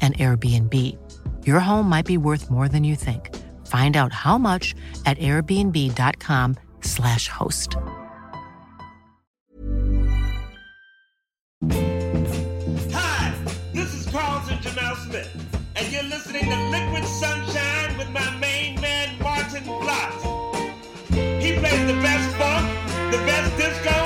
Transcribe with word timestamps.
an 0.00 0.12
Airbnb. 0.14 0.74
Your 1.46 1.60
home 1.60 1.88
might 1.88 2.04
be 2.04 2.18
worth 2.18 2.50
more 2.50 2.68
than 2.68 2.84
you 2.84 2.96
think. 2.96 3.34
Find 3.66 3.96
out 3.96 4.12
how 4.12 4.36
much 4.36 4.74
at 5.06 5.16
airbnb.com/slash 5.18 7.28
host. 7.28 7.76
Hi, 12.92 13.32
this 13.72 13.94
is 13.94 14.06
Carlton 14.10 14.58
Jamel 14.58 14.96
Smith, 15.06 15.30
and 15.76 15.92
you're 15.92 16.02
listening 16.04 16.44
to 16.44 16.70
Liquid 16.70 17.04
Sunshine 17.04 17.96
with 17.96 18.10
my 18.10 18.28
main 18.38 18.78
man, 18.80 19.16
Maarten 19.18 19.62
Vlot. 19.64 20.12
He 21.40 21.52
plays 21.58 21.86
the 21.86 21.94
best 22.02 22.36
funk, 22.36 22.68
the 23.10 23.18
best 23.18 23.56
disco, 23.56 24.03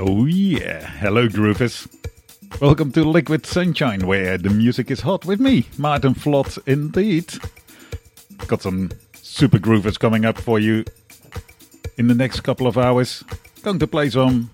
Oh 0.00 0.26
yeah, 0.26 0.86
hello 0.86 1.26
groovers. 1.26 1.92
Welcome 2.60 2.92
to 2.92 3.02
Liquid 3.02 3.44
Sunshine, 3.44 4.06
where 4.06 4.38
the 4.38 4.48
music 4.48 4.92
is 4.92 5.00
hot 5.00 5.24
with 5.24 5.40
me, 5.40 5.62
Maarten 5.76 6.14
Vlot, 6.14 6.56
indeed. 6.68 7.34
Got 8.46 8.62
some 8.62 8.90
super 9.14 9.58
groovers 9.58 9.98
coming 9.98 10.24
up 10.24 10.38
for 10.38 10.60
you 10.60 10.84
in 11.96 12.06
the 12.06 12.14
next 12.14 12.42
couple 12.42 12.68
of 12.68 12.78
hours. 12.78 13.24
Going 13.62 13.80
to 13.80 13.88
play 13.88 14.08
some 14.08 14.50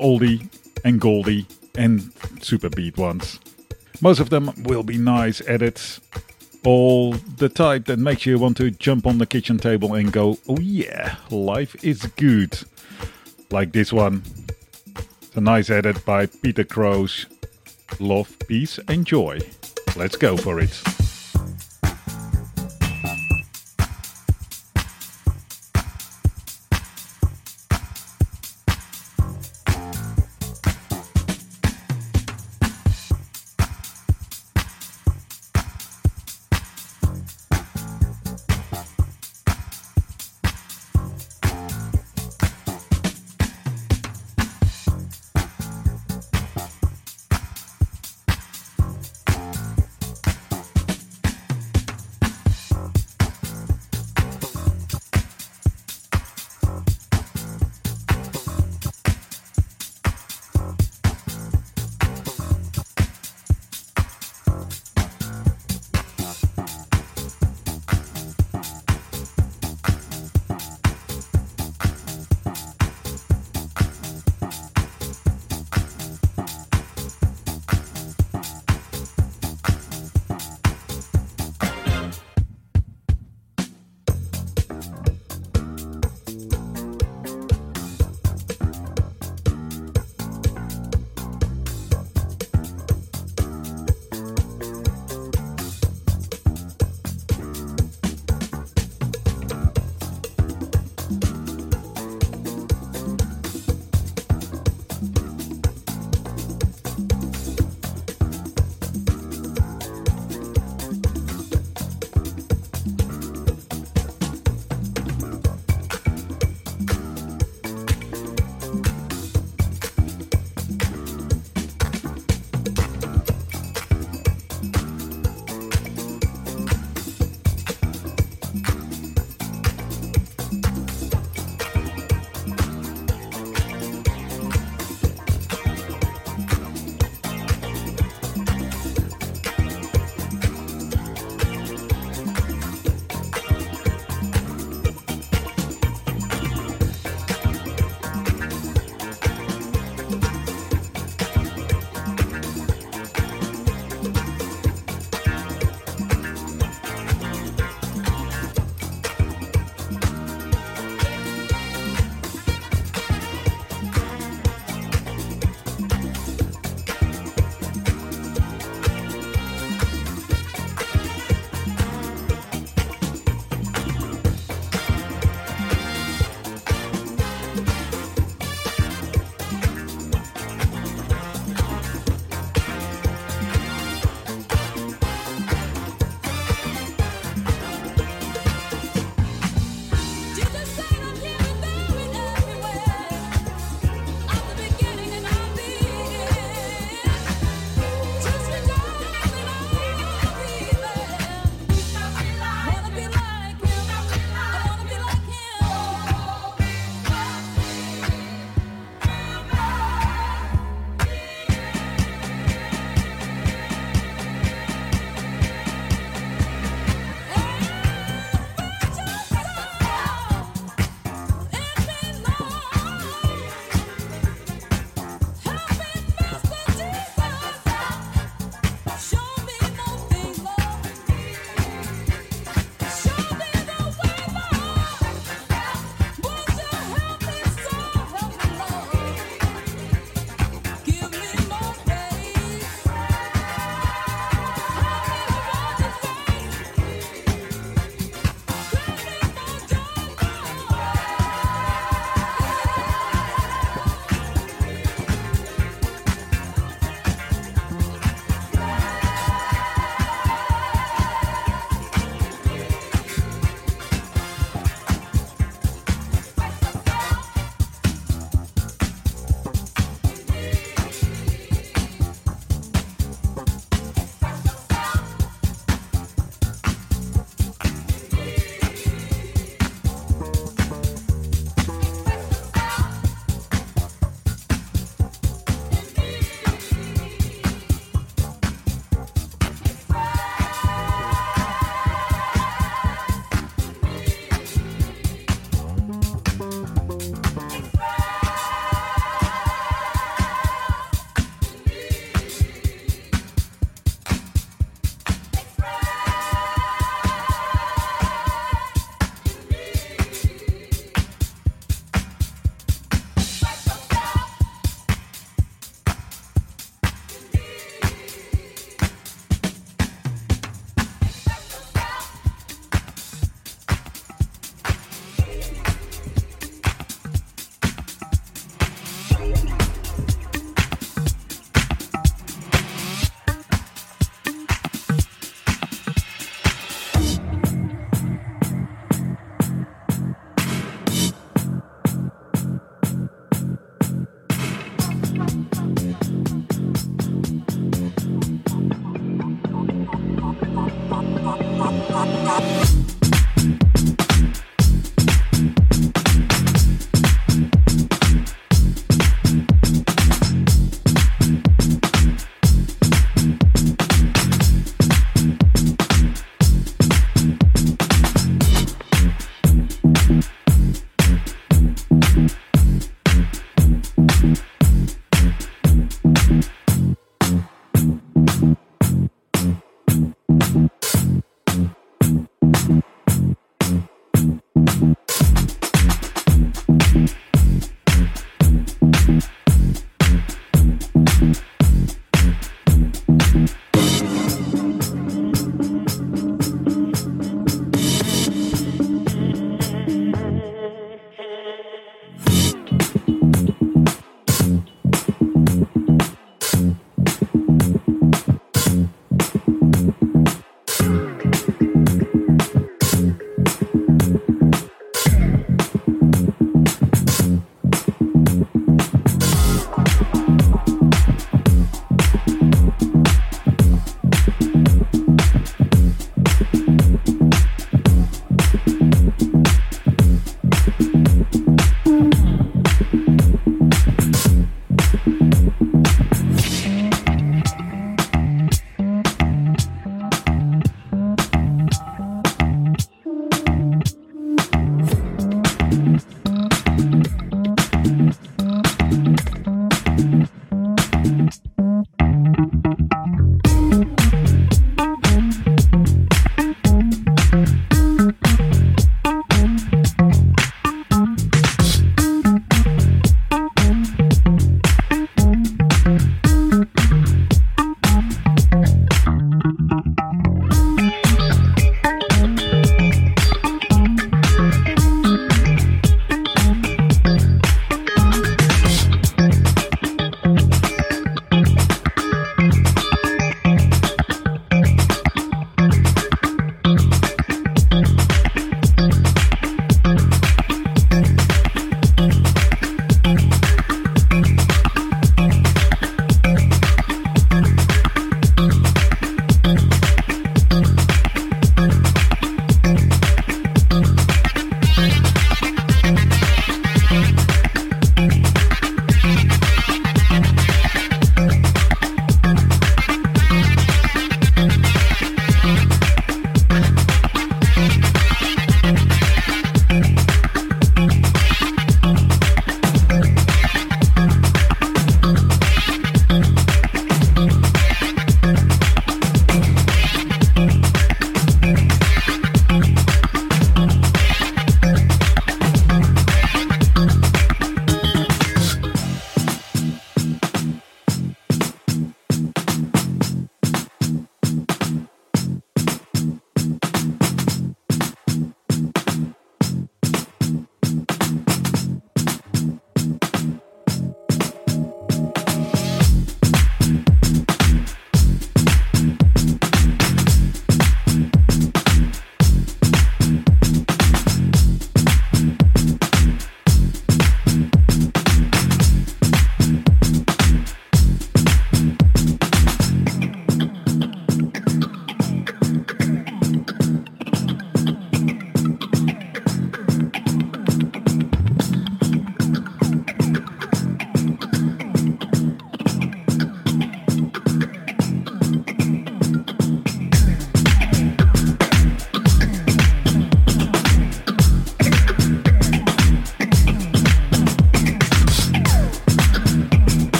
oldie 0.00 0.48
and 0.84 1.00
goldie 1.00 1.46
and 1.76 2.12
super 2.40 2.68
beat 2.68 2.96
ones. 2.96 3.38
Most 4.00 4.18
of 4.18 4.30
them 4.30 4.50
will 4.64 4.82
be 4.82 4.98
nice 4.98 5.40
edits, 5.46 6.00
all 6.64 7.12
the 7.12 7.48
type 7.48 7.84
that 7.84 8.00
makes 8.00 8.26
you 8.26 8.36
want 8.36 8.56
to 8.56 8.72
jump 8.72 9.06
on 9.06 9.18
the 9.18 9.26
kitchen 9.26 9.58
table 9.58 9.94
and 9.94 10.12
go, 10.12 10.38
oh 10.48 10.58
yeah, 10.58 11.18
life 11.30 11.84
is 11.84 12.04
good. 12.16 12.58
Like 13.52 13.70
this 13.70 13.92
one. 13.92 14.24
It's 15.28 15.36
a 15.36 15.42
nice 15.42 15.68
edit 15.68 16.06
by 16.06 16.24
Peter 16.24 16.64
Croce. 16.64 17.26
Love, 18.00 18.34
peace, 18.48 18.78
and 18.88 19.04
joy. 19.04 19.38
Let's 19.94 20.16
go 20.16 20.38
for 20.38 20.58
it. 20.58 20.97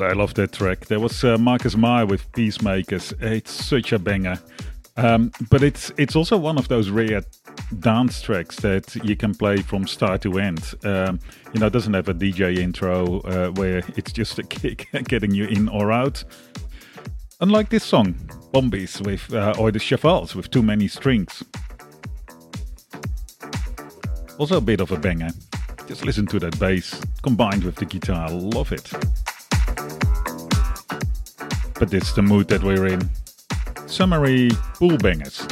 God, 0.00 0.10
I 0.10 0.14
love 0.14 0.34
that 0.34 0.52
track. 0.52 0.86
There 0.86 1.00
was 1.00 1.24
uh, 1.24 1.36
Marcus 1.36 1.76
Meyer 1.76 2.06
with 2.06 2.30
Peacemakers. 2.32 3.12
It's 3.20 3.50
such 3.50 3.92
a 3.92 3.98
banger. 3.98 4.38
Um, 4.96 5.30
but 5.50 5.62
it's 5.62 5.92
it's 5.98 6.16
also 6.16 6.38
one 6.38 6.56
of 6.56 6.68
those 6.68 6.88
rare 6.88 7.22
dance 7.80 8.22
tracks 8.22 8.56
that 8.60 8.94
you 9.04 9.14
can 9.14 9.34
play 9.34 9.58
from 9.58 9.86
start 9.86 10.22
to 10.22 10.38
end. 10.38 10.74
Um, 10.84 11.20
you 11.52 11.60
know, 11.60 11.66
it 11.66 11.72
doesn't 11.72 11.92
have 11.92 12.08
a 12.08 12.14
DJ 12.14 12.58
intro 12.58 13.20
uh, 13.20 13.50
where 13.50 13.82
it's 13.96 14.10
just 14.12 14.38
a 14.38 14.42
kick 14.42 14.88
getting 15.04 15.34
you 15.34 15.44
in 15.44 15.68
or 15.68 15.92
out. 15.92 16.24
Unlike 17.40 17.68
this 17.68 17.84
song, 17.84 18.14
Bombies 18.54 19.04
with 19.04 19.32
uh, 19.34 19.54
or 19.58 19.70
the 19.70 19.78
Chevals 19.78 20.34
with 20.34 20.50
too 20.50 20.62
many 20.62 20.88
strings. 20.88 21.44
Also 24.38 24.56
a 24.56 24.62
bit 24.62 24.80
of 24.80 24.92
a 24.92 24.96
banger. 24.98 25.30
Just 25.86 26.06
listen 26.06 26.26
to 26.28 26.38
that 26.38 26.58
bass 26.58 26.98
combined 27.22 27.64
with 27.64 27.74
the 27.74 27.84
guitar. 27.84 28.30
Love 28.30 28.72
it. 28.72 28.90
But 31.80 31.94
it's 31.94 32.12
the 32.12 32.20
mood 32.20 32.46
that 32.48 32.62
we're 32.62 32.88
in. 32.88 33.08
Summary 33.86 34.50
pool 34.74 34.98
bangers. 34.98 35.46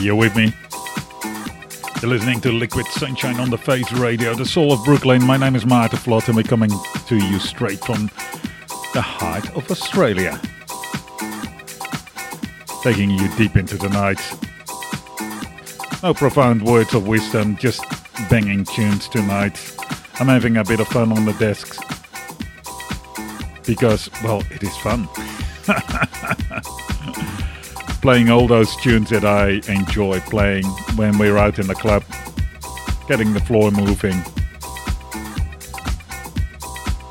You're 0.00 0.14
with 0.14 0.34
me. 0.34 0.54
You're 2.00 2.10
listening 2.10 2.40
to 2.40 2.52
Liquid 2.52 2.86
Sunshine 2.86 3.38
on 3.38 3.50
the 3.50 3.58
Face 3.58 3.92
Radio, 3.92 4.34
the 4.34 4.46
soul 4.46 4.72
of 4.72 4.82
Brooklyn. 4.82 5.22
My 5.22 5.36
name 5.36 5.54
is 5.54 5.66
Maarten 5.66 5.98
Vlot, 5.98 6.26
and 6.26 6.36
we're 6.36 6.42
coming 6.42 6.70
to 7.06 7.16
you 7.16 7.38
straight 7.38 7.84
from 7.84 8.10
the 8.94 9.02
heart 9.02 9.54
of 9.54 9.70
Australia. 9.70 10.40
Taking 12.82 13.10
you 13.10 13.28
deep 13.36 13.56
into 13.56 13.76
the 13.76 13.90
night. 13.90 14.20
No 16.02 16.14
profound 16.14 16.62
words 16.62 16.94
of 16.94 17.06
wisdom, 17.06 17.58
just 17.58 17.84
banging 18.30 18.64
tunes 18.64 19.06
tonight. 19.06 19.76
I'm 20.18 20.28
having 20.28 20.56
a 20.56 20.64
bit 20.64 20.80
of 20.80 20.88
fun 20.88 21.12
on 21.12 21.26
the 21.26 21.34
desks. 21.34 21.78
Because, 23.66 24.08
well, 24.24 24.42
it 24.50 24.62
is 24.62 24.74
fun. 24.78 25.06
playing 28.00 28.30
all 28.30 28.46
those 28.46 28.74
tunes 28.76 29.10
that 29.10 29.24
I 29.24 29.60
enjoy 29.70 30.20
playing 30.20 30.64
when 30.96 31.18
we're 31.18 31.36
out 31.36 31.58
in 31.58 31.66
the 31.66 31.74
club, 31.74 32.02
getting 33.08 33.34
the 33.34 33.40
floor 33.40 33.70
moving, 33.70 34.22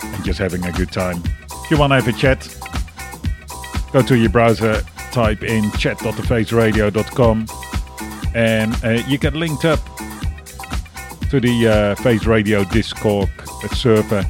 and 0.02 0.24
just 0.26 0.40
having 0.40 0.66
a 0.66 0.72
good 0.72 0.92
time. 0.92 1.22
If 1.64 1.72
you 1.72 1.78
want 1.78 1.92
to 1.92 1.96
have 1.96 2.08
a 2.08 2.14
chat, 2.14 2.48
go 3.92 4.02
to 4.02 4.18
your 4.18 4.30
browser, 4.30 4.82
type 5.12 5.44
in 5.44 5.70
chat.thefaceradio.com, 5.72 7.48
and 8.36 8.76
uh, 8.84 9.04
you 9.08 9.18
get 9.18 9.36
linked 9.36 9.66
up 9.66 9.80
to 11.30 11.40
the 11.40 11.68
uh, 11.68 11.96
Face 12.02 12.26
Radio 12.26 12.64
Discord 12.64 13.30
server 13.74 14.24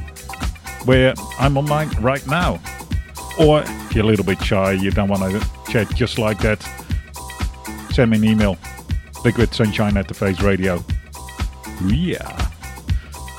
where 0.84 1.14
I'm 1.38 1.56
online 1.56 1.90
right 2.00 2.26
now. 2.26 2.60
Or 3.38 3.62
if 3.62 3.94
you're 3.94 4.04
a 4.04 4.06
little 4.06 4.24
bit 4.24 4.42
shy, 4.42 4.72
you 4.72 4.90
don't 4.90 5.08
want 5.08 5.22
to 5.22 5.59
chat 5.70 5.94
just 5.94 6.18
like 6.18 6.38
that, 6.40 6.60
send 7.92 8.10
me 8.10 8.18
an 8.18 8.24
email. 8.24 8.58
Liquid 9.24 9.54
Sunshine 9.54 9.96
at 9.96 10.08
the 10.08 10.14
Face 10.14 10.40
Radio. 10.40 10.82
Yeah. 11.86 12.50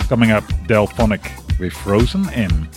Coming 0.07 0.31
up, 0.31 0.43
Delphonic 0.67 1.21
with 1.59 1.73
Frozen 1.73 2.29
In. 2.29 2.69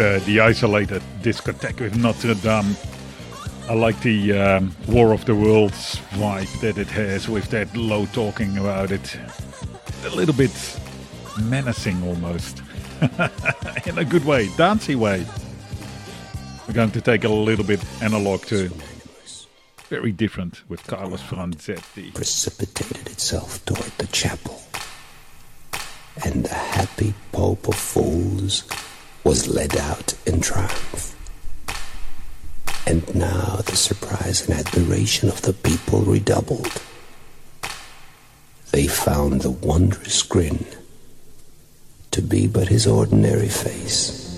Uh, 0.00 0.18
the 0.20 0.40
isolated 0.40 1.02
discotheque 1.20 1.80
with 1.80 1.96
Notre 1.96 2.34
Dame. 2.34 2.74
I 3.68 3.74
like 3.74 4.00
the 4.00 4.32
um, 4.32 4.74
War 4.88 5.12
of 5.12 5.26
the 5.26 5.34
Worlds 5.34 5.96
vibe 6.12 6.60
that 6.60 6.78
it 6.78 6.88
has 6.88 7.28
with 7.28 7.50
that 7.50 7.76
low 7.76 8.06
talking 8.06 8.56
about 8.56 8.90
it. 8.90 9.18
A 10.06 10.10
little 10.10 10.34
bit 10.34 10.50
menacing 11.42 12.02
almost. 12.02 12.62
In 13.86 13.98
a 13.98 14.04
good 14.04 14.24
way, 14.24 14.48
dancey 14.56 14.94
way. 14.94 15.26
We're 16.66 16.74
going 16.74 16.92
to 16.92 17.00
take 17.00 17.24
a 17.24 17.28
little 17.28 17.64
bit 17.64 17.84
analog 18.02 18.42
too. 18.42 18.70
Very 19.88 20.12
different 20.12 20.62
with 20.68 20.86
Carlos 20.86 21.22
Franzetti. 21.22 22.14
precipitated 22.14 23.06
itself 23.06 23.62
toward 23.66 23.90
the 23.98 24.06
chapel. 24.06 24.62
And 26.24 26.44
the 26.44 26.54
happy 26.54 27.12
Pope 27.32 27.68
of 27.68 27.74
Fools 27.74 28.64
was 29.24 29.48
led 29.48 29.76
out 29.76 30.14
in 30.26 30.40
triumph. 30.40 31.16
And 32.86 33.14
now 33.14 33.56
the 33.66 33.76
surprise 33.76 34.48
and 34.48 34.58
admiration 34.58 35.28
of 35.28 35.42
the 35.42 35.52
people 35.52 36.00
redoubled. 36.00 36.82
They 38.72 38.86
found 38.86 39.42
the 39.42 39.50
wondrous 39.50 40.22
grin 40.22 40.64
to 42.10 42.22
be 42.22 42.46
but 42.46 42.68
his 42.68 42.86
ordinary 42.86 43.48
face. 43.48 44.29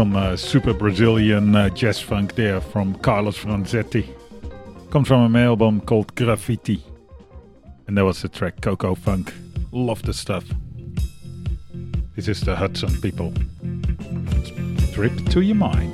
Some 0.00 0.16
uh, 0.16 0.34
super 0.34 0.72
Brazilian 0.72 1.54
uh, 1.54 1.68
jazz 1.68 2.00
funk 2.00 2.34
there 2.34 2.62
from 2.62 2.94
Carlos 3.00 3.36
Franzetti. 3.36 4.06
Comes 4.90 5.08
from 5.08 5.36
a 5.36 5.38
album 5.40 5.82
called 5.82 6.14
Graffiti. 6.14 6.82
And 7.86 7.98
that 7.98 8.04
was 8.06 8.22
the 8.22 8.30
track 8.30 8.62
Coco 8.62 8.94
Funk. 8.94 9.30
Love 9.72 10.02
the 10.04 10.14
stuff. 10.14 10.46
This 12.16 12.28
is 12.28 12.40
the 12.40 12.56
Hudson 12.56 12.98
people. 13.02 13.34
Trip 14.94 15.14
to 15.32 15.42
your 15.42 15.56
mind. 15.56 15.89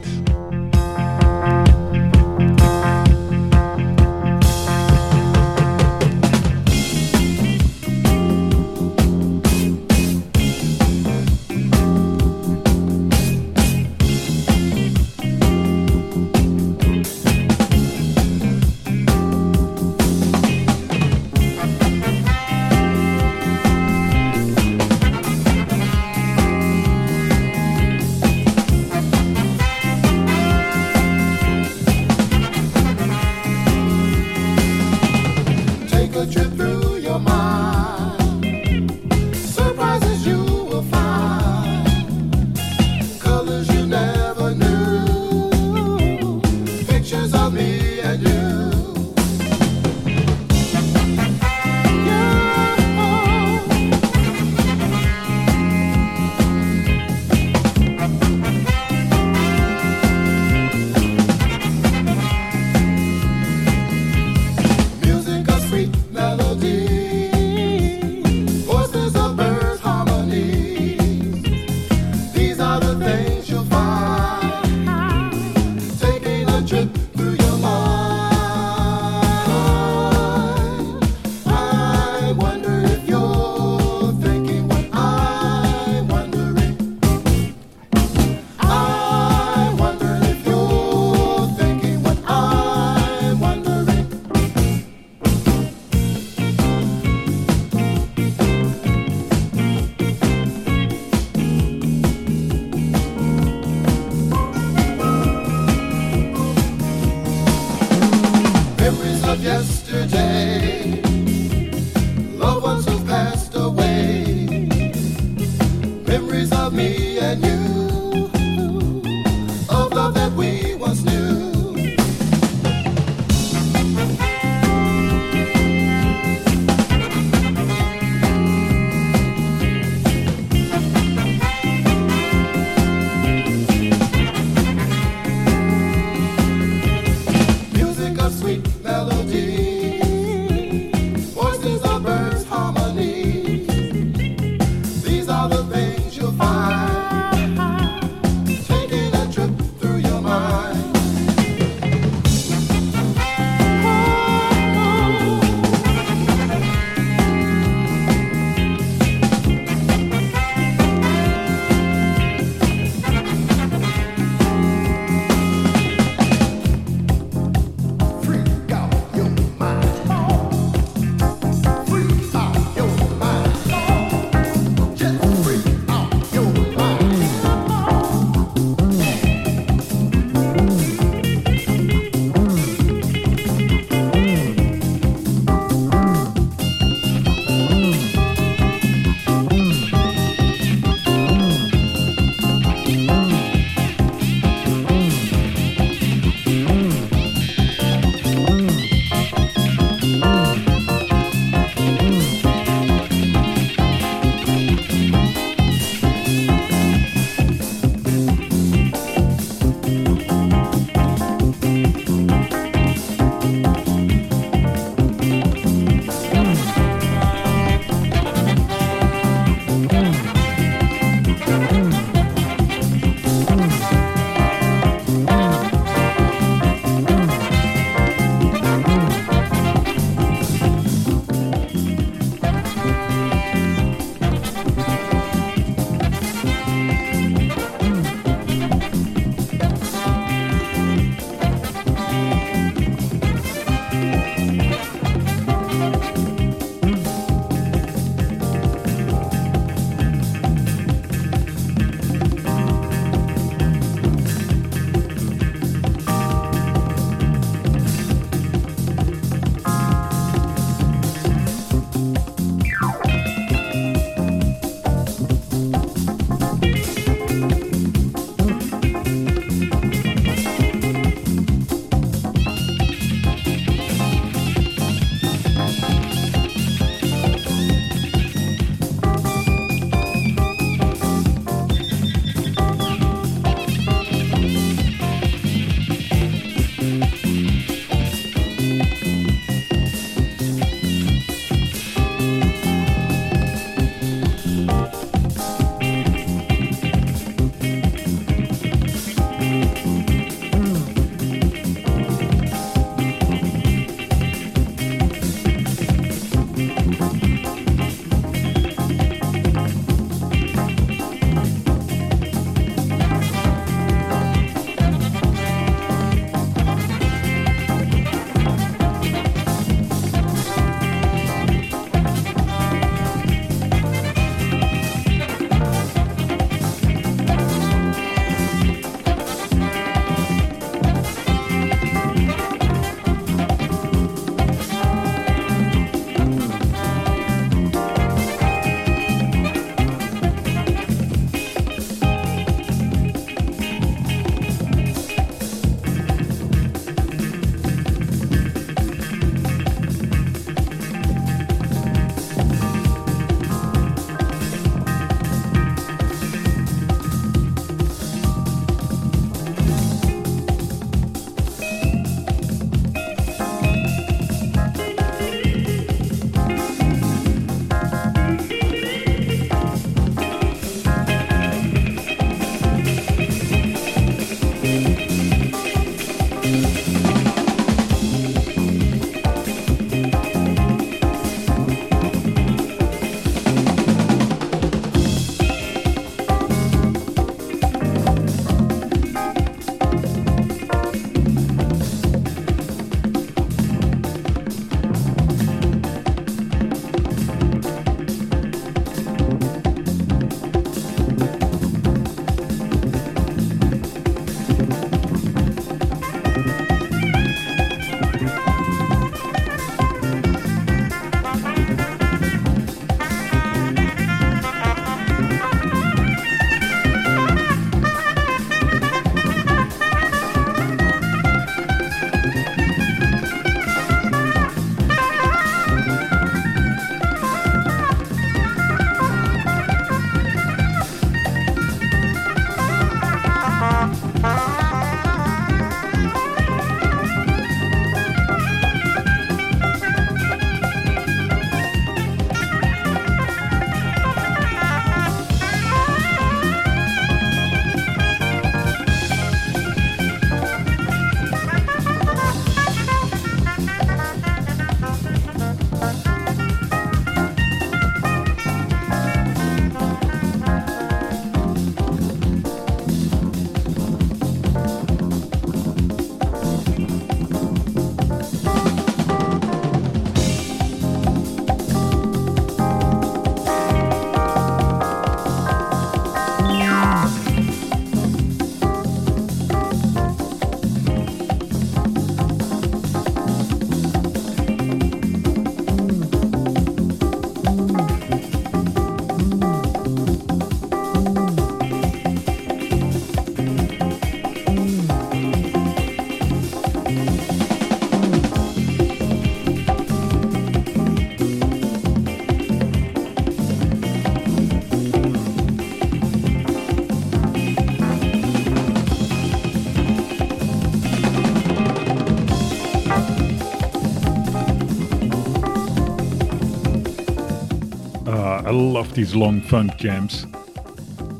These 518.97 519.14
long 519.14 519.42
funk 519.42 519.76
jams. 519.76 520.26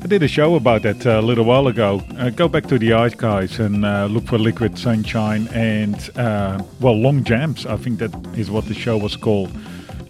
I 0.01 0.07
did 0.07 0.23
a 0.23 0.27
show 0.27 0.55
about 0.55 0.81
that 0.81 1.05
uh, 1.05 1.19
a 1.19 1.21
little 1.21 1.45
while 1.45 1.67
ago. 1.67 2.01
Uh, 2.17 2.31
go 2.31 2.47
back 2.47 2.65
to 2.67 2.79
the 2.79 2.91
archives 2.91 3.59
and 3.59 3.85
uh, 3.85 4.07
look 4.07 4.25
for 4.25 4.39
Liquid 4.39 4.79
Sunshine 4.79 5.47
and, 5.49 6.09
uh, 6.17 6.61
well, 6.79 6.95
Long 6.95 7.23
Jams. 7.23 7.67
I 7.67 7.77
think 7.77 7.99
that 7.99 8.11
is 8.35 8.49
what 8.49 8.65
the 8.65 8.73
show 8.73 8.97
was 8.97 9.15
called, 9.15 9.49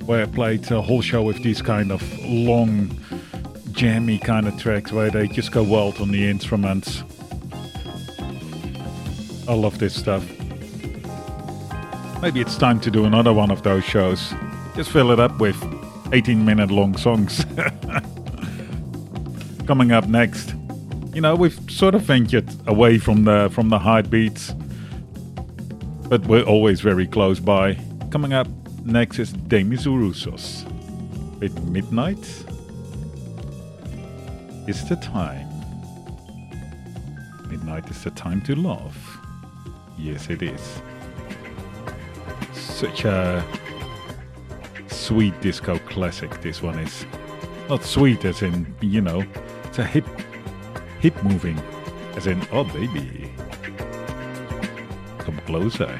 where 0.05 0.23
I 0.23 0.25
played 0.27 0.71
a 0.71 0.81
whole 0.81 1.01
show 1.01 1.23
with 1.23 1.43
these 1.43 1.61
kind 1.61 1.91
of 1.91 2.01
long, 2.23 2.97
jammy 3.73 4.17
kind 4.17 4.47
of 4.47 4.57
tracks 4.57 4.93
where 4.93 5.09
they 5.09 5.27
just 5.27 5.51
go 5.51 5.61
wild 5.61 5.99
on 5.99 6.11
the 6.11 6.25
instruments. 6.29 7.03
I 9.45 9.53
love 9.53 9.77
this 9.77 9.93
stuff. 9.93 10.23
Maybe 12.21 12.39
it's 12.39 12.57
time 12.57 12.79
to 12.79 12.89
do 12.89 13.03
another 13.03 13.33
one 13.33 13.51
of 13.51 13.63
those 13.63 13.83
shows. 13.83 14.33
Just 14.75 14.89
fill 14.89 15.11
it 15.11 15.19
up 15.19 15.37
with 15.39 15.57
18 16.13 16.45
minute 16.45 16.71
long 16.71 16.95
songs. 16.97 17.45
Coming 19.67 19.91
up 19.91 20.07
next, 20.07 20.53
you 21.13 21.21
know, 21.21 21.35
we've 21.35 21.59
sort 21.69 21.95
of 21.95 22.03
ventured 22.03 22.49
away 22.67 22.97
from 22.97 23.25
the 23.25 23.49
from 23.51 23.69
the 23.69 23.79
hard 23.79 24.09
beats, 24.09 24.53
but 26.09 26.25
we're 26.27 26.43
always 26.43 26.81
very 26.81 27.07
close 27.07 27.39
by. 27.39 27.77
Coming 28.11 28.33
up 28.33 28.47
next 28.85 29.19
is 29.19 29.33
Demis 29.33 29.85
Roussos 29.85 30.63
with 31.39 31.61
Midnight 31.63 32.25
is 34.67 34.87
the 34.89 34.95
time. 34.95 35.47
Midnight 37.49 37.89
is 37.89 38.03
the 38.03 38.11
time 38.11 38.41
to 38.41 38.55
love. 38.55 38.95
Yes, 39.97 40.29
it 40.29 40.41
is. 40.41 40.81
Such 42.53 43.05
a 43.05 43.43
sweet 45.07 45.39
disco 45.39 45.79
classic, 45.79 46.29
this 46.41 46.61
one 46.61 46.77
is. 46.79 47.05
Not 47.69 47.81
sweet 47.81 48.25
as 48.25 48.41
in, 48.41 48.75
you 48.81 48.99
know, 48.99 49.23
it's 49.63 49.79
a 49.79 49.85
hip, 49.85 50.05
hip 50.99 51.15
moving, 51.23 51.57
as 52.17 52.27
in, 52.27 52.45
oh 52.51 52.65
baby. 52.65 53.31
Come 55.19 55.37
closer. 55.45 55.97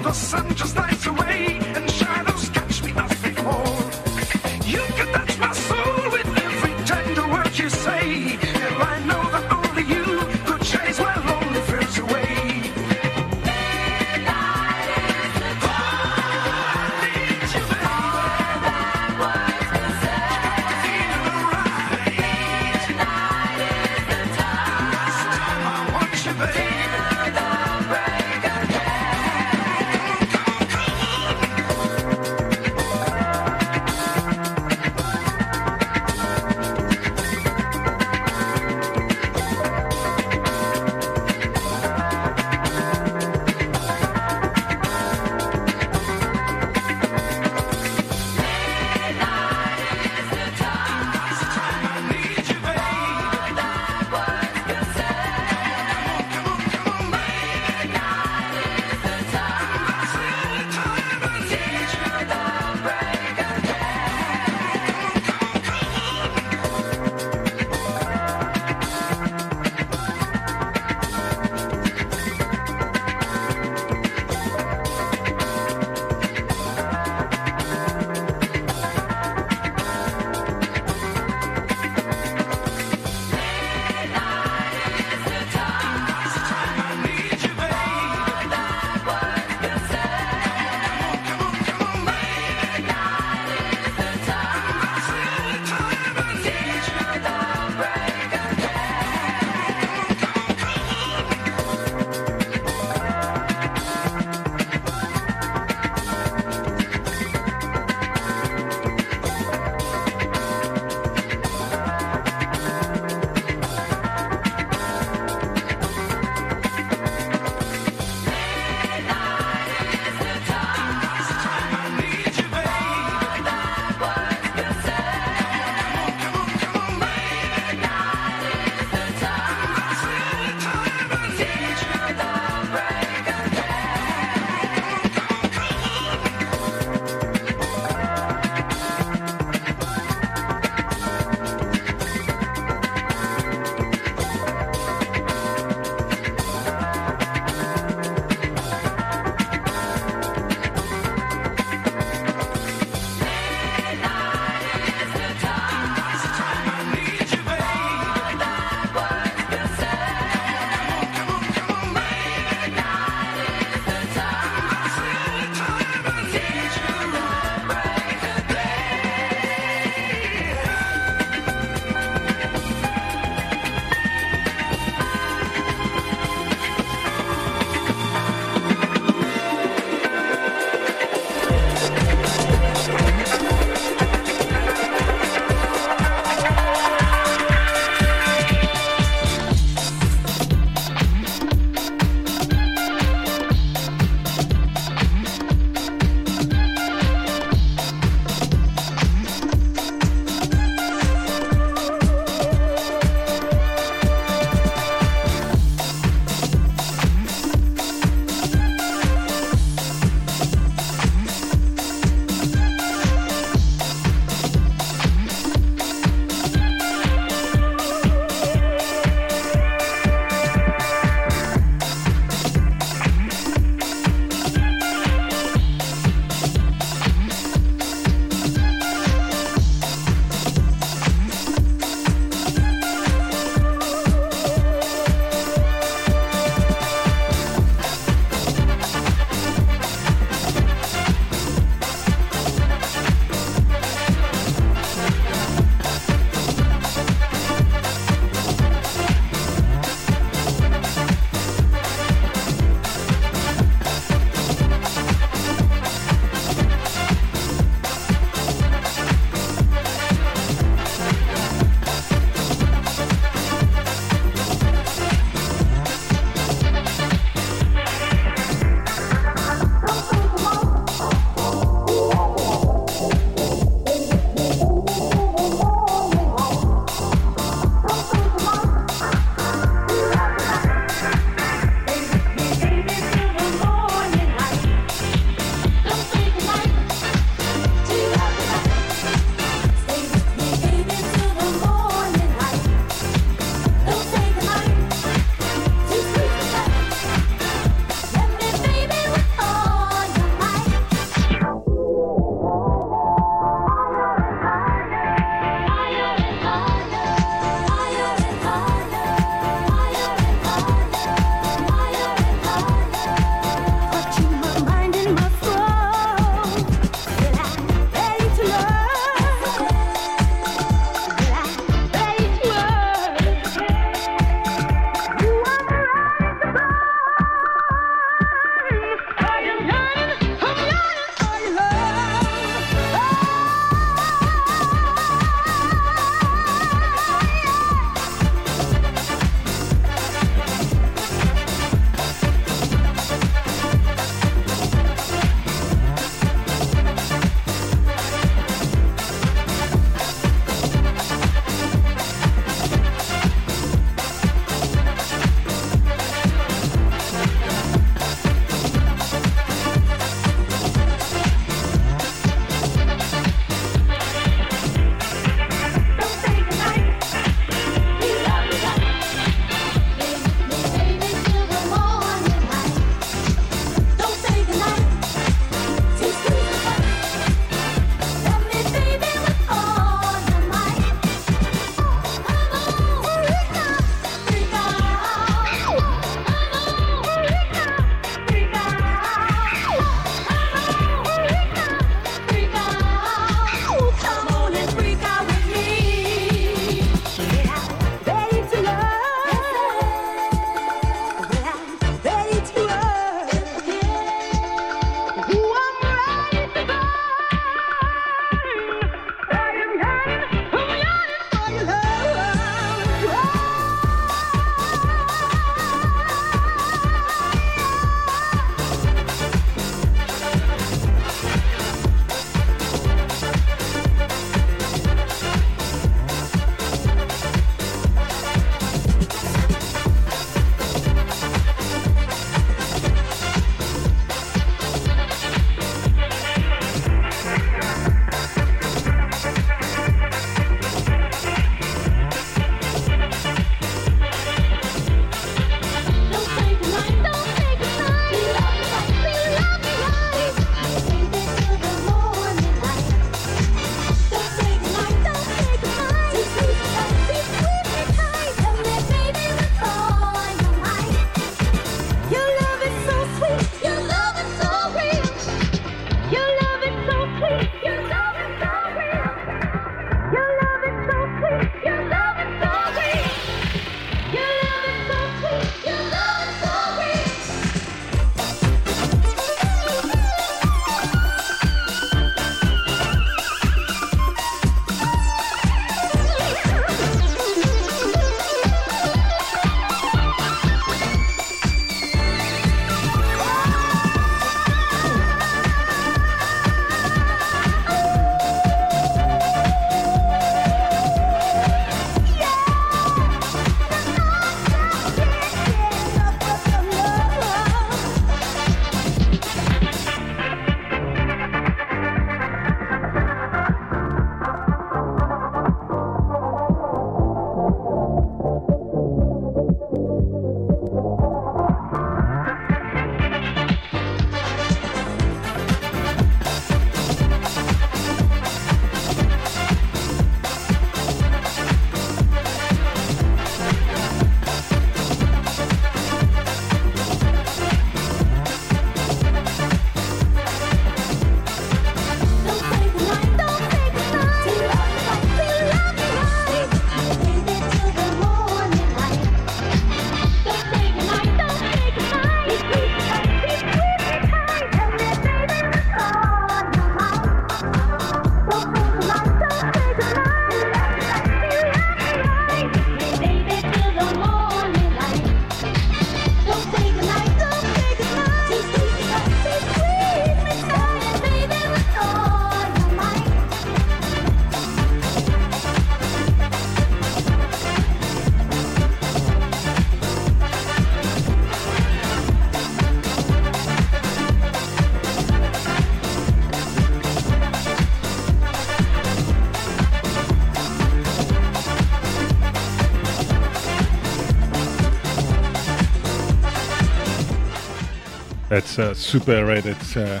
Uh, 598.60 598.74
Super. 598.74 599.30
It's 599.30 599.76
uh, 599.76 600.00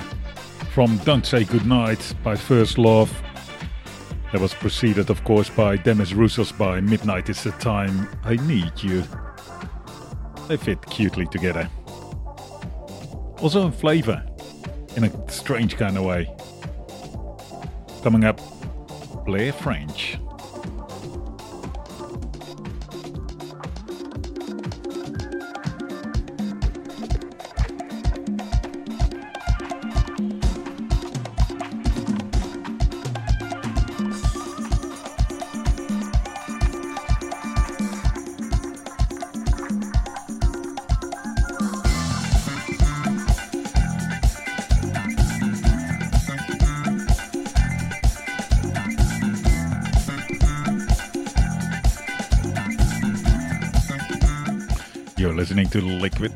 from 0.72 0.98
Don't 0.98 1.24
Say 1.24 1.44
Goodnight 1.44 2.14
by 2.22 2.36
First 2.36 2.78
Love. 2.78 3.10
That 4.32 4.40
was 4.40 4.54
preceded, 4.54 5.08
of 5.10 5.24
course, 5.24 5.48
by 5.48 5.76
Demis 5.76 6.12
Roussos 6.12 6.56
by 6.56 6.80
Midnight 6.80 7.28
is 7.28 7.42
the 7.42 7.52
Time 7.52 8.08
I 8.22 8.36
Need 8.36 8.72
You. 8.82 9.02
They 10.48 10.56
fit 10.56 10.84
cutely 10.86 11.26
together. 11.26 11.68
Also 13.40 13.66
in 13.66 13.72
flavour, 13.72 14.24
in 14.96 15.04
a 15.04 15.30
strange 15.30 15.76
kind 15.76 15.96
of 15.96 16.04
way. 16.04 16.30
Coming 18.02 18.24
up, 18.24 18.40
Blair 19.24 19.52
French. 19.52 20.09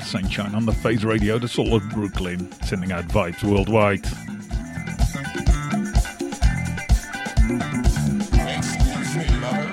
Sunshine 0.05 0.55
on 0.55 0.67
the 0.67 0.73
Face 0.73 1.03
Radio, 1.03 1.39
the 1.39 1.49
soul 1.49 1.75
of 1.75 1.89
Brooklyn, 1.91 2.51
sending 2.63 2.93
out 2.93 3.07
vibes 3.09 3.43
worldwide. 3.43 4.05
Excuse 8.59 9.17
me, 9.17 9.41
lovers 9.41 9.64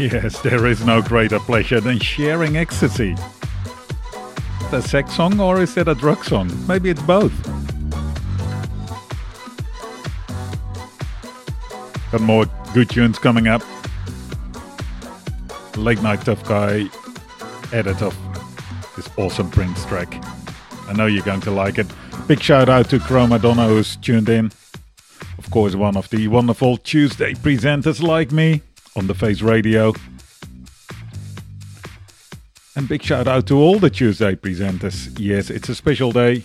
Yes, 0.00 0.40
there 0.40 0.66
is 0.66 0.82
no 0.82 1.02
greater 1.02 1.38
pleasure 1.38 1.78
than 1.78 1.98
sharing 1.98 2.56
ecstasy. 2.56 3.14
Is 4.62 4.72
a 4.72 4.80
sex 4.80 5.14
song 5.14 5.38
or 5.38 5.60
is 5.60 5.74
that 5.74 5.88
a 5.88 5.94
drug 5.94 6.24
song? 6.24 6.50
Maybe 6.66 6.88
it's 6.88 7.02
both. 7.02 7.34
Got 12.10 12.22
more 12.22 12.46
good 12.72 12.88
tunes 12.88 13.18
coming 13.18 13.46
up. 13.46 13.60
Late 15.76 16.00
Nite 16.00 16.24
Tuff 16.24 16.42
Guy 16.48 16.88
edit 17.70 18.00
of 18.00 18.16
this 18.96 19.10
awesome 19.18 19.50
Prince 19.50 19.84
track. 19.84 20.24
I 20.88 20.94
know 20.94 21.04
you're 21.04 21.24
going 21.24 21.42
to 21.42 21.50
like 21.50 21.76
it. 21.76 21.86
Big 22.26 22.40
shout 22.40 22.70
out 22.70 22.88
to 22.88 23.00
Chromadonna 23.00 23.68
who's 23.68 23.96
tuned 23.96 24.30
in. 24.30 24.46
Of 25.36 25.50
course, 25.50 25.74
one 25.74 25.98
of 25.98 26.08
the 26.08 26.26
wonderful 26.28 26.78
Tuesday 26.78 27.34
presenters 27.34 28.00
like 28.00 28.32
me 28.32 28.62
on 28.96 29.06
the 29.06 29.14
Face 29.14 29.42
Radio. 29.42 29.92
And 32.76 32.88
big 32.88 33.02
shout 33.02 33.26
out 33.26 33.46
to 33.48 33.58
all 33.58 33.78
the 33.78 33.90
Tuesday 33.90 34.34
presenters. 34.34 35.16
Yes, 35.18 35.50
it's 35.50 35.68
a 35.68 35.74
special 35.74 36.12
day. 36.12 36.44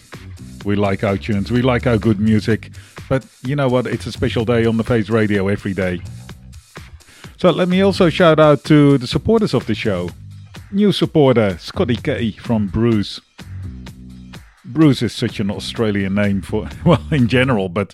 We 0.65 0.76
like 0.76 1.03
our 1.03 1.17
tunes, 1.17 1.51
we 1.51 1.61
like 1.61 1.85
our 1.85 1.97
good 1.97 2.19
music. 2.19 2.72
But 3.07 3.26
you 3.43 3.55
know 3.55 3.67
what? 3.67 3.85
It's 3.85 4.07
a 4.07 4.11
special 4.11 4.45
day 4.45 4.65
on 4.65 4.77
the 4.77 4.84
Face 4.84 5.09
Radio 5.09 5.47
every 5.47 5.73
day. 5.73 6.01
So 7.38 7.51
let 7.51 7.67
me 7.67 7.81
also 7.81 8.09
shout 8.09 8.39
out 8.39 8.63
to 8.65 8.97
the 8.97 9.07
supporters 9.07 9.53
of 9.53 9.67
the 9.67 9.76
show. 9.76 10.09
New 10.72 10.91
supporter, 10.91 11.57
Scotty 11.59 11.95
K 11.95 12.31
from 12.31 12.67
Bruce. 12.67 13.22
Bruce 14.65 15.03
is 15.03 15.13
such 15.13 15.39
an 15.39 15.51
Australian 15.51 16.15
name 16.15 16.41
for, 16.41 16.67
well, 16.85 17.01
in 17.11 17.27
general, 17.27 17.69
but 17.69 17.93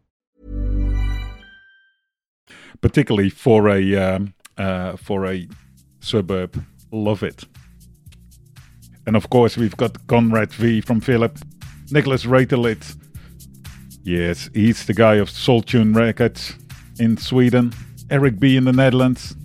Particularly 2.81 3.29
for 3.29 3.69
a 3.69 3.95
um, 3.95 4.33
uh, 4.57 4.97
for 4.97 5.25
a 5.25 5.47
suburb. 5.99 6.63
Love 6.91 7.23
it. 7.23 7.45
And 9.05 9.15
of 9.15 9.29
course, 9.29 9.57
we've 9.57 9.77
got 9.77 10.07
Conrad 10.07 10.51
V 10.53 10.81
from 10.81 11.01
Phillip, 11.01 11.37
Nicholas 11.91 12.25
Ratelit. 12.25 12.97
Yes, 14.03 14.49
he's 14.53 14.85
the 14.85 14.93
guy 14.93 15.15
of 15.15 15.29
Soul 15.29 15.61
Tune 15.61 15.93
Records 15.93 16.55
in 16.99 17.17
Sweden, 17.17 17.71
Eric 18.09 18.39
B 18.39 18.57
in 18.57 18.65
the 18.65 18.73
Netherlands, 18.73 19.35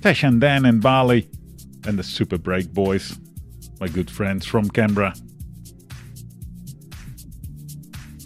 Tesh 0.00 0.26
and 0.26 0.40
Dan 0.40 0.64
in 0.64 0.80
Bali, 0.80 1.28
and 1.86 1.98
the 1.98 2.02
Super 2.02 2.38
Break 2.38 2.72
Boys, 2.72 3.18
my 3.80 3.88
good 3.88 4.10
friends 4.10 4.46
from 4.46 4.68
Canberra. 4.70 5.14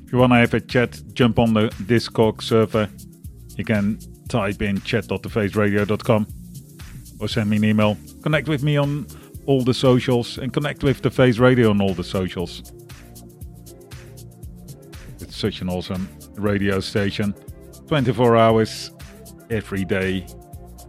If 0.05 0.13
you 0.13 0.19
want 0.19 0.33
to 0.33 0.37
have 0.37 0.55
a 0.55 0.61
chat, 0.61 1.01
jump 1.13 1.39
on 1.39 1.55
the 1.55 1.69
Discord 1.87 2.43
server. 2.43 2.89
You 3.57 3.65
can 3.65 3.99
type 4.31 4.63
in 4.63 4.81
chat.thefaceradio.com 4.81 6.27
or 7.19 7.29
send 7.29 7.51
me 7.51 7.59
an 7.59 7.65
email. 7.65 7.99
Connect 8.23 8.49
with 8.49 8.63
me 8.63 8.77
on 8.77 9.07
all 9.47 9.63
the 9.63 9.75
socials 9.75 10.39
and 10.39 10.53
connect 10.53 10.83
with 10.83 11.03
the 11.03 11.11
Face 11.11 11.39
Radio 11.39 11.71
on 11.71 11.81
all 11.81 11.93
the 11.93 12.05
socials. 12.05 12.73
It's 15.21 15.37
such 15.37 15.61
an 15.61 15.69
awesome 15.69 16.09
radio 16.37 16.81
station. 16.81 17.35
24 17.89 18.37
hours 18.37 18.91
every 19.51 19.85
day 19.85 20.27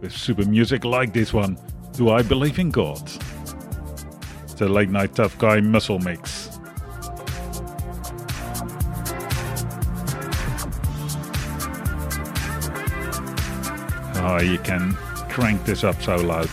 with 0.00 0.12
super 0.12 0.44
music 0.46 0.84
like 0.84 1.12
this 1.12 1.32
one. 1.32 1.58
Do 1.92 2.10
I 2.10 2.22
believe 2.22 2.58
in 2.58 2.70
God? 2.70 3.02
It's 4.44 4.60
a 4.60 4.68
Late 4.68 4.90
Nite 4.90 5.14
Tuff 5.14 5.36
Guy 5.38 5.60
muscle 5.60 5.98
mix. 5.98 6.41
Oh, 14.24 14.40
you 14.40 14.58
can 14.58 14.94
crank 15.28 15.64
this 15.64 15.82
up 15.82 16.00
so 16.00 16.14
loud. 16.14 16.48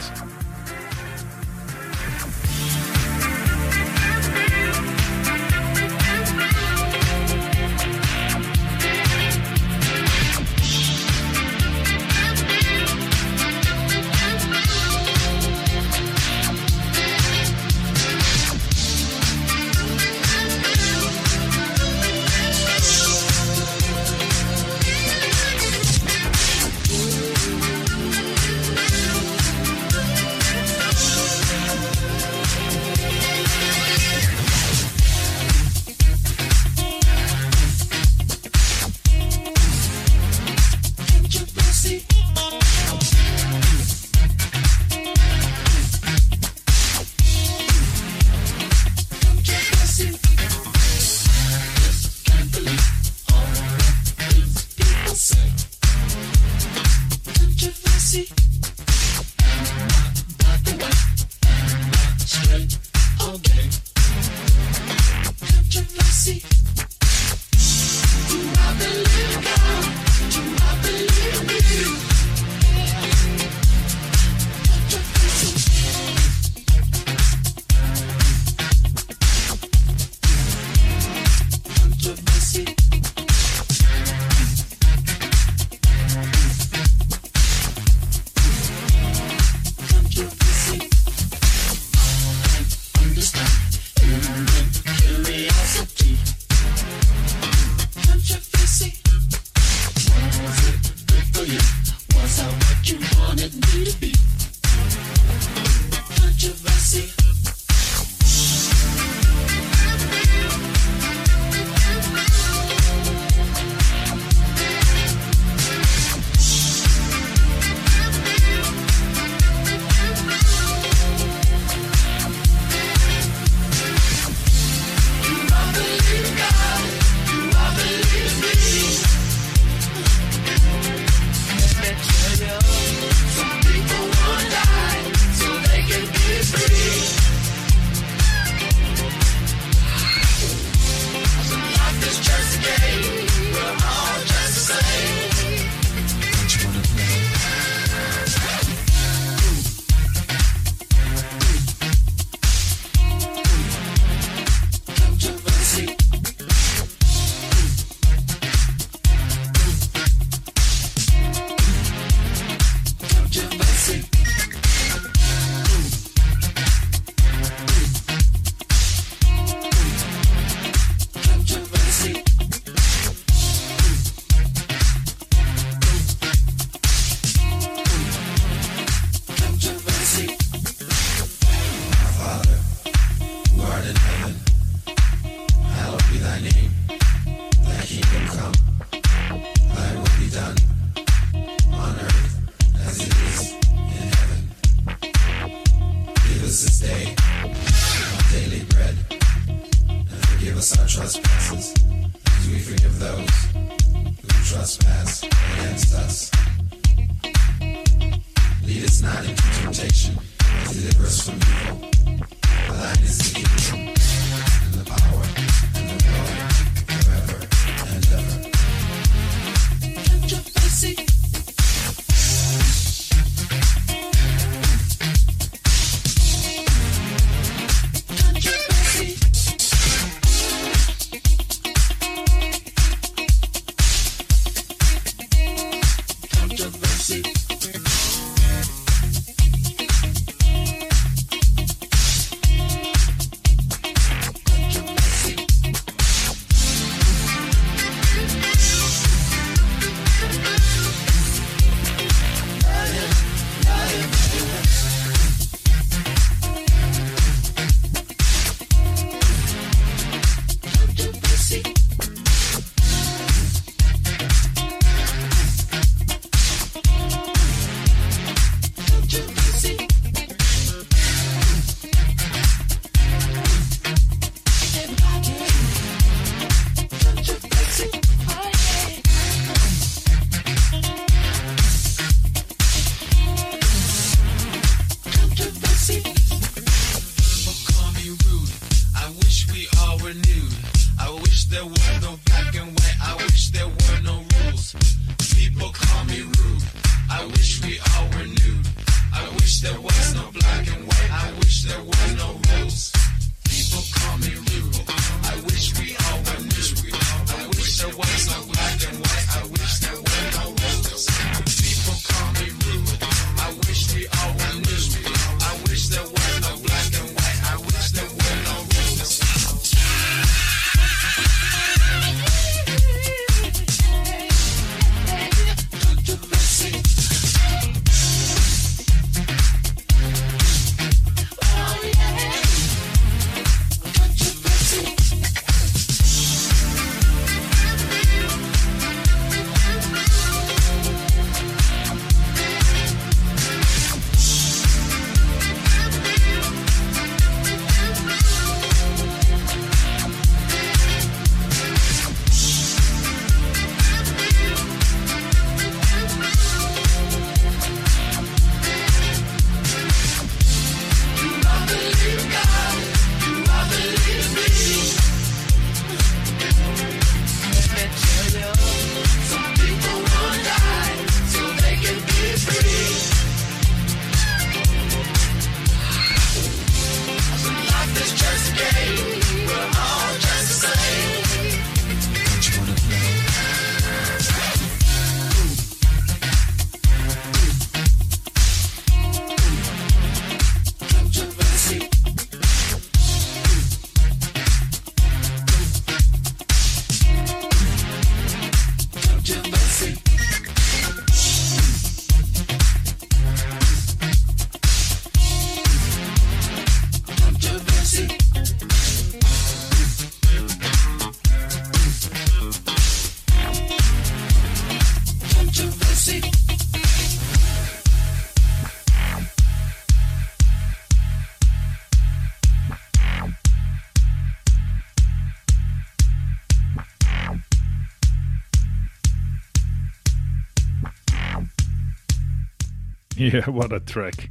yeah, 433.34 433.50
what 433.50 433.74
a 433.74 433.82
track. 433.82 434.30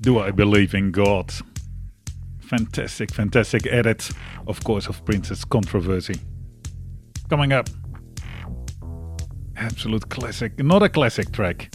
Do 0.00 0.18
I 0.18 0.30
Believe 0.30 0.72
in 0.72 0.92
God? 0.92 1.30
Fantastic, 2.40 3.12
fantastic 3.12 3.66
edit, 3.66 4.08
of 4.46 4.64
course, 4.64 4.86
of 4.86 5.04
Prince's 5.04 5.44
Controversy. 5.44 6.18
Coming 7.28 7.52
up, 7.52 7.68
absolute 9.58 10.08
classic, 10.08 10.58
not 10.58 10.82
a 10.82 10.88
classic 10.88 11.32
track. 11.32 11.70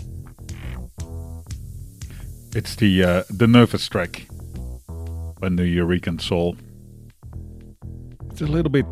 It's 2.56 2.78
the 2.78 3.04
uh, 3.04 3.24
the 3.30 3.46
Nervous 3.46 3.88
track 3.88 4.26
when 5.38 5.56
the 5.56 5.68
Eureka 5.68 6.20
Soul. 6.20 6.56
It's 8.32 8.42
a 8.42 8.48
little 8.48 8.72
bit, 8.72 8.92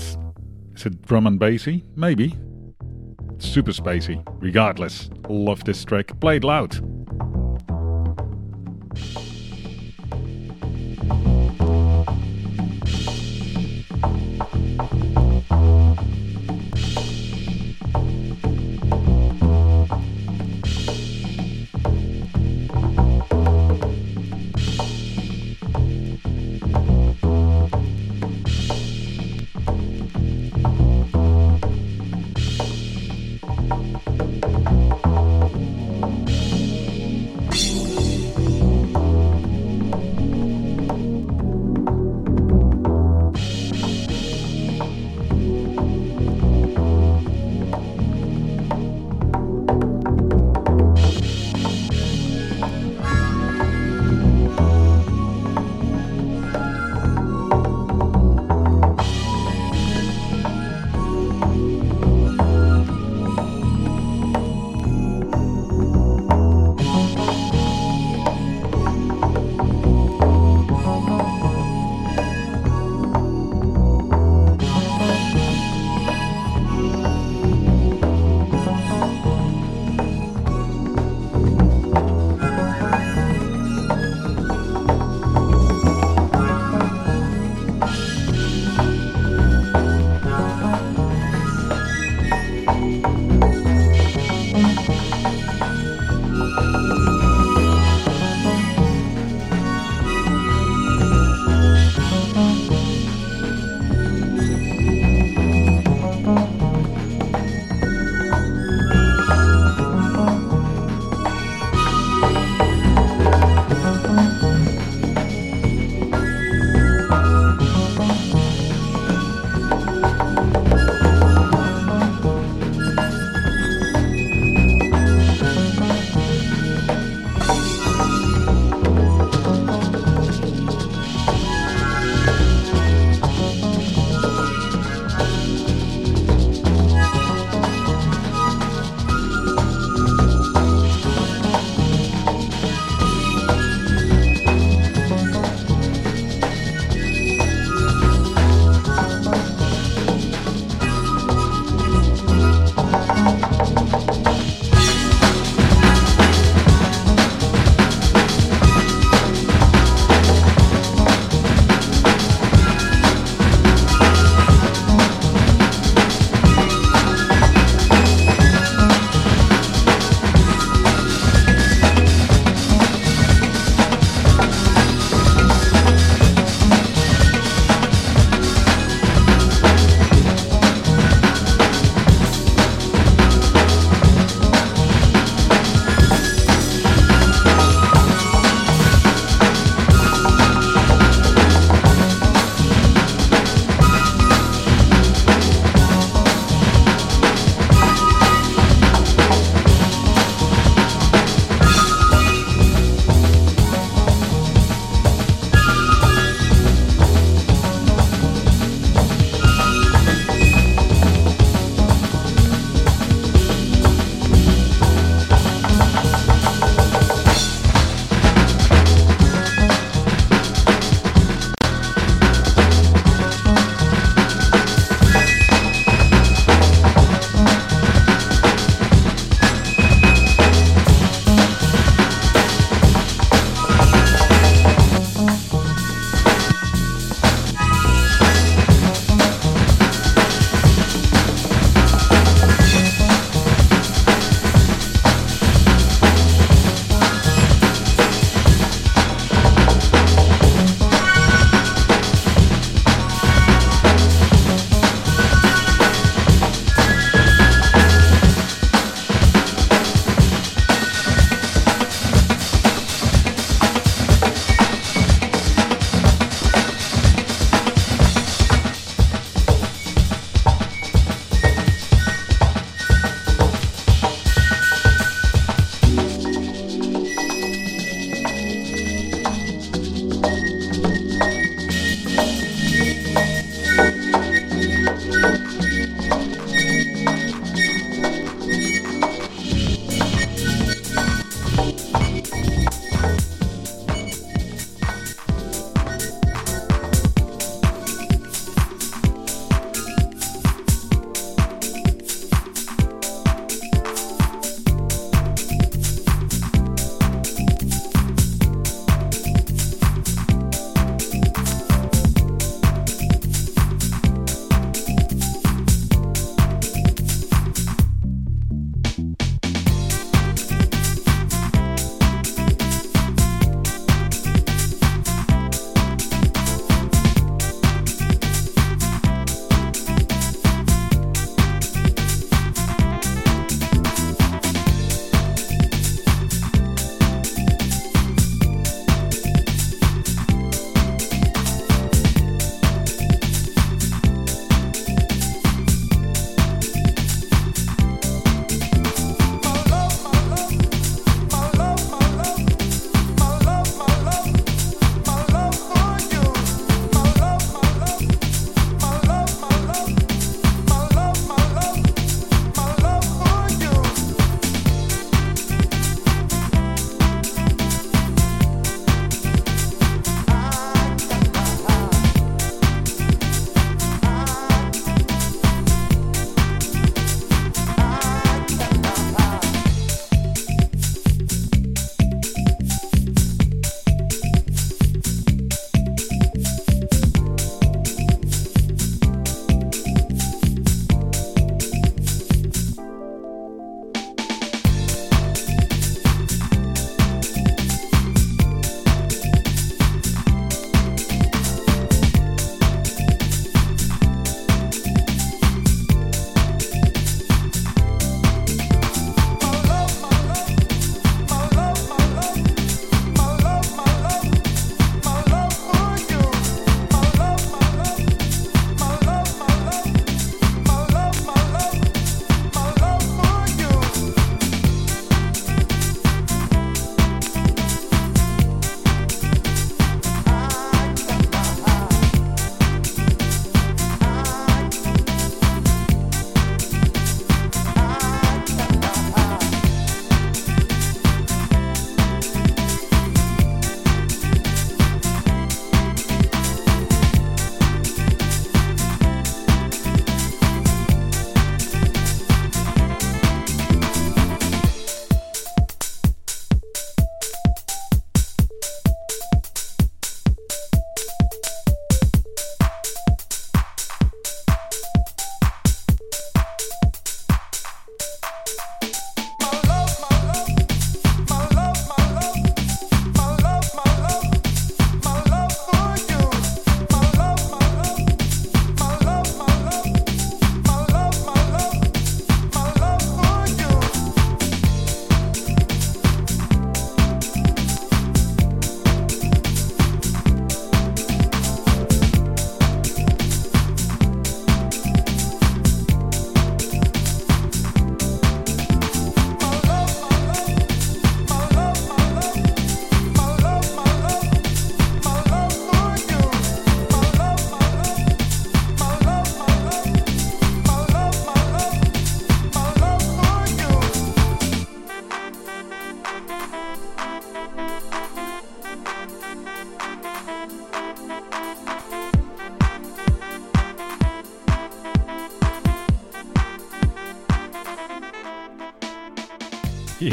is 0.76 0.86
it 0.86 1.02
drum 1.08 1.26
and 1.26 1.40
bassy? 1.40 1.84
Maybe. 1.96 2.36
Super 3.40 3.72
spacey. 3.72 4.24
Regardless, 4.40 5.10
love 5.28 5.64
this 5.64 5.84
track. 5.84 6.20
Play 6.20 6.36
it 6.38 6.44
loud. 6.44 7.01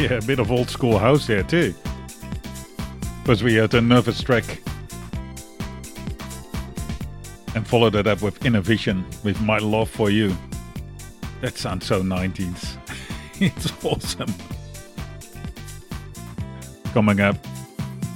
Yeah, 0.09 0.17
a 0.17 0.23
bit 0.23 0.39
of 0.39 0.51
old 0.51 0.71
school 0.71 0.99
house 0.99 1.27
here 1.27 1.43
too. 1.43 1.75
Because 3.23 3.43
we 3.43 3.57
had 3.57 3.75
a 3.75 3.81
nervous 3.83 4.23
track. 4.23 4.63
And 7.55 7.67
followed 7.67 7.95
it 7.95 8.07
up 8.07 8.23
with 8.23 8.43
Innovation 8.47 9.05
with 9.23 9.39
My 9.43 9.59
Love 9.59 9.91
for 9.91 10.09
You. 10.09 10.35
That 11.43 11.59
sounds 11.59 11.85
so 11.85 12.03
90s. 12.03 12.79
it's 13.41 13.71
awesome. 13.85 14.35
Coming 16.95 17.21
up, 17.21 17.37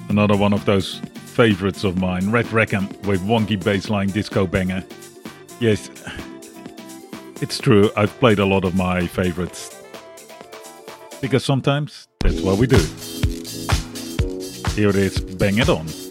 another 0.08 0.36
one 0.36 0.54
of 0.54 0.64
those 0.64 0.98
favorites 1.26 1.84
of 1.84 1.98
mine, 1.98 2.30
Red 2.30 2.50
Rackham 2.54 2.88
with 3.02 3.20
wonky 3.20 3.62
bassline 3.62 4.10
disco 4.10 4.46
banger. 4.46 4.82
Yes, 5.60 5.90
it's 7.42 7.58
true, 7.58 7.90
I've 7.98 8.18
played 8.18 8.38
a 8.38 8.46
lot 8.46 8.64
of 8.64 8.74
my 8.74 9.06
favorites. 9.06 9.61
Because 11.22 11.44
sometimes 11.44 12.08
that's 12.20 12.40
what 12.40 12.58
we 12.58 12.66
do. 12.66 12.76
Here 14.74 14.90
it 14.90 14.96
is, 14.96 15.20
Bang 15.20 15.58
It 15.58 15.68
On. 15.68 16.01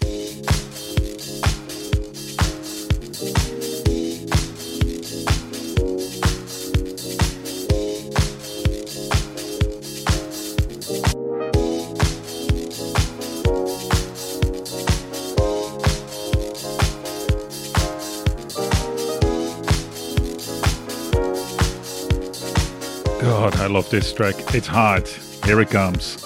This 23.92 24.10
track. 24.10 24.54
It's 24.54 24.66
hard. 24.66 25.06
Here 25.44 25.60
it 25.60 25.68
comes. 25.68 26.16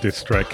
This 0.00 0.22
track. 0.22 0.46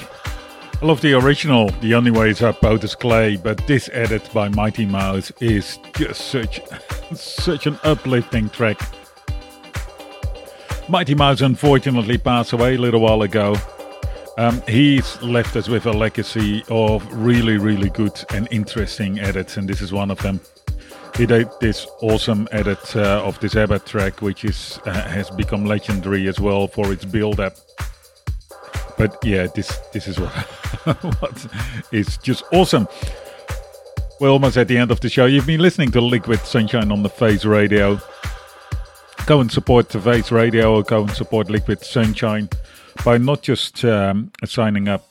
I 0.83 0.85
love 0.85 1.01
the 1.01 1.15
original, 1.15 1.71
The 1.81 1.95
Only 1.95 2.11
Way 2.11 2.31
is 2.31 2.43
Up, 2.43 2.63
Otis 2.63 2.95
Clay, 2.95 3.37
but 3.37 3.67
this 3.67 3.89
edit 3.93 4.29
by 4.35 4.49
Mighty 4.51 4.85
Mouse 4.85 5.33
is 5.41 5.79
just 5.95 6.29
such, 6.29 6.61
such 7.15 7.67
an 7.67 7.79
uplifting 7.83 8.51
track. 8.51 8.79
Mighty 10.89 11.15
Mouse 11.15 11.41
unfortunately 11.41 12.19
passed 12.19 12.53
away 12.53 12.75
a 12.75 12.79
little 12.79 13.01
while 13.01 13.23
ago. 13.23 13.57
Um, 14.39 14.63
he's 14.69 15.21
left 15.23 15.57
us 15.57 15.67
with 15.67 15.87
a 15.87 15.93
legacy 15.93 16.63
of 16.69 17.11
really, 17.11 17.57
really 17.57 17.89
good 17.89 18.23
and 18.35 18.47
interesting 18.51 19.19
edits, 19.19 19.57
and 19.57 19.67
this 19.67 19.81
is 19.81 19.93
one 19.93 20.11
of 20.11 20.19
them. 20.19 20.41
He 21.17 21.25
did 21.25 21.49
this 21.59 21.87
awesome 22.03 22.47
edit 22.53 22.95
uh, 22.95 23.23
of 23.25 23.41
this 23.41 23.57
Abbott 23.57 23.87
track, 23.87 24.21
which 24.21 24.45
is 24.45 24.79
uh, 24.85 24.93
has 25.09 25.31
become 25.31 25.65
legendary 25.65 26.29
as 26.29 26.39
well 26.39 26.69
for 26.69 26.93
its 26.93 27.07
build-up. 27.07 27.55
But 28.97 29.23
yeah, 29.25 29.47
this 29.47 29.79
this 29.93 30.09
is 30.09 30.19
what, 30.19 30.33
what 31.21 31.47
is 31.93 32.17
just 32.19 32.45
awesome. 32.53 32.89
We're 34.19 34.31
almost 34.31 34.57
at 34.57 34.69
the 34.69 34.79
end 34.79 34.91
of 34.91 35.01
the 35.01 35.11
show. 35.11 35.27
You've 35.27 35.47
been 35.47 35.61
listening 35.61 35.91
to 35.93 36.01
Liquid 36.01 36.41
Sunshine 36.41 36.91
on 36.91 37.03
the 37.03 37.11
Face 37.11 37.45
Radio. 37.45 38.01
Go 39.27 39.41
and 39.41 39.53
support 39.53 39.91
the 39.91 40.01
Face 40.01 40.33
Radio 40.33 40.75
or 40.77 40.83
go 40.83 41.03
and 41.03 41.11
support 41.11 41.51
Liquid 41.51 41.85
Sunshine 41.85 42.49
by 43.05 43.19
not 43.19 43.43
just 43.43 43.85
um, 43.85 44.31
signing 44.45 44.89
up 44.89 45.11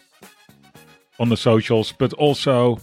on 1.19 1.29
the 1.29 1.37
socials, 1.37 1.91
but 1.91 2.13
also 2.13 2.79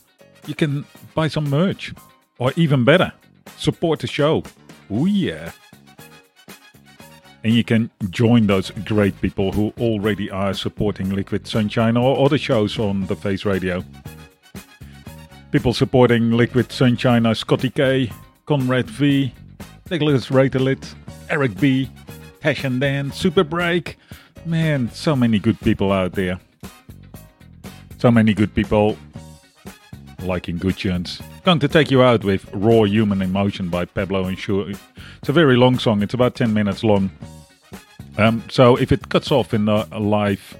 you 0.47 0.55
can 0.55 0.85
buy 1.15 1.27
some 1.29 1.51
merch. 1.51 1.93
Or 2.39 2.53
even 2.57 2.85
better, 2.85 3.12
support 3.57 4.01
the 4.01 4.07
show. 4.07 4.43
Oh 4.91 5.07
yeah. 5.07 5.53
And 7.44 7.52
you 7.52 7.64
can 7.64 7.90
join 8.10 8.47
those 8.47 8.70
great 8.85 9.20
people 9.20 9.51
who 9.51 9.73
already 9.81 10.31
are 10.31 10.55
supporting 10.55 11.10
Liquid 11.10 11.47
Sunshine 11.47 11.97
or 11.97 12.24
other 12.24 12.39
shows 12.39 12.78
on 12.78 13.06
the 13.06 13.16
Face 13.16 13.44
Radio. 13.44 13.85
People 15.51 15.74
supporting 15.74 16.31
Liquid 16.31 16.70
Sunshine 16.70 17.27
are 17.27 17.35
Scotty 17.35 17.70
K, 17.70 18.10
Conrad 18.47 18.89
V, 18.89 19.35
Nicholas 19.90 20.28
Ratelit, 20.28 20.94
Eric 21.28 21.59
B, 21.60 21.90
Tash 22.40 22.64
and 22.64 22.81
Dan, 22.81 23.10
Super 23.10 23.44
Break. 23.44 23.98
Man, 24.47 24.90
so 24.93 25.16
many 25.16 25.39
good 25.39 25.60
people 25.60 25.93
out 25.93 26.12
there. 26.12 26.40
So 27.98 28.10
many 28.10 28.35
good 28.35 28.55
people 28.55 28.97
liking 30.23 30.59
good 30.59 30.77
tunes. 30.77 31.20
Going 31.44 31.59
to 31.59 31.69
take 31.69 31.90
you 31.90 32.03
out 32.03 32.24
with 32.24 32.49
Raw 32.53 32.85
Human 32.85 33.23
Emotion 33.23 33.69
by 33.69 33.85
Pablo 33.85 34.24
and 34.24 34.39
Shure. 34.39 34.70
It's 34.70 35.28
a 35.28 35.32
very 35.32 35.57
long 35.57 35.78
song, 35.78 36.03
it's 36.03 36.15
about 36.15 36.35
10 36.35 36.53
minutes 36.53 36.85
long. 36.85 37.11
Um, 38.19 38.44
so 38.51 38.77
if 38.77 38.93
it 38.93 39.09
cuts 39.09 39.32
off 39.32 39.55
in 39.55 39.69
a, 39.69 39.86
a 39.90 40.01
live 40.01 40.57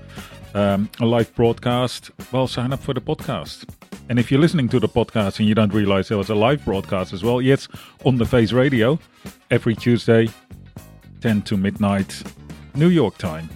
um, 0.55 0.90
a 1.01 1.06
live 1.06 1.34
broadcast, 1.34 2.10
well, 2.30 2.47
sign 2.47 2.72
up 2.72 2.80
for 2.80 2.94
the 2.94 3.01
podcast. 3.01 3.68
And 4.09 4.18
if 4.18 4.30
you're 4.30 4.40
listening 4.40 4.68
to 4.70 4.80
the 4.80 4.89
podcast 4.89 5.39
and 5.39 5.48
you 5.48 5.55
don't 5.55 5.72
realize 5.72 6.09
there 6.09 6.18
was 6.18 6.28
a 6.28 6.34
live 6.34 6.64
broadcast 6.64 7.12
as 7.12 7.22
well, 7.22 7.40
yes, 7.40 7.68
on 8.05 8.16
the 8.16 8.26
Face 8.26 8.52
Radio 8.52 8.98
every 9.51 9.74
Tuesday, 9.74 10.28
10 11.20 11.43
to 11.43 11.56
midnight, 11.56 12.22
New 12.74 12.89
York 12.89 13.16
time, 13.16 13.48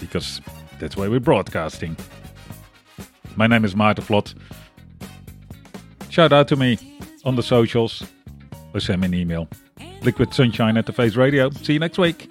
because 0.00 0.40
that's 0.78 0.96
where 0.96 1.10
we're 1.10 1.20
broadcasting. 1.20 1.96
My 3.36 3.46
name 3.46 3.64
is 3.64 3.74
Maarten 3.74 4.04
Vlot. 4.04 4.34
Shout 6.12 6.30
out 6.30 6.46
to 6.48 6.56
me 6.56 6.76
on 7.24 7.36
the 7.36 7.42
socials 7.42 8.04
or 8.74 8.80
send 8.80 9.00
me 9.00 9.06
an 9.06 9.14
email. 9.14 9.48
Liquid 10.02 10.34
Sunshine 10.34 10.76
at 10.76 10.84
the 10.84 10.92
Face 10.92 11.16
Radio. 11.16 11.48
See 11.48 11.72
you 11.72 11.78
next 11.78 11.96
week. 11.96 12.30